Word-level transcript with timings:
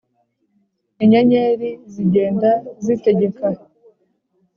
inyenyeri 1.03 1.69
zigenda 1.93 2.51
zitegeka. 2.83 3.47